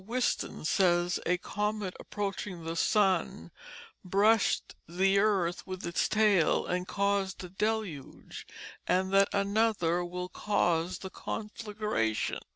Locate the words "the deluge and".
7.41-9.11